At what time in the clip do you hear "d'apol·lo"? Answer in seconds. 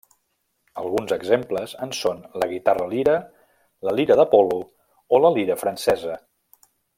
4.21-4.59